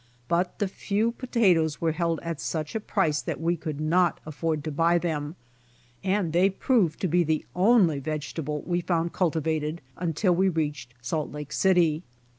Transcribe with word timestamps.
But 0.27 0.57
the 0.57 0.67
few 0.67 1.11
potatoes 1.11 1.79
were 1.79 1.91
held 1.91 2.19
at 2.23 2.41
such 2.41 2.73
a 2.73 2.79
price 2.79 3.21
that 3.21 3.39
we 3.39 3.55
could 3.55 3.79
not 3.79 4.19
afford 4.25 4.63
to 4.63 4.71
buy 4.71 4.97
them, 4.97 5.35
and 6.03 6.33
they 6.33 6.49
proved 6.49 6.99
to 7.01 7.07
be 7.07 7.23
the 7.23 7.45
only 7.55 7.99
vegetable 7.99 8.63
we 8.63 8.81
found 8.81 9.13
cultivated 9.13 9.79
until 9.97 10.33
we 10.33 10.49
reached 10.49 10.95
Salt 11.03 11.31
Lake 11.31 11.53
City. 11.53 12.01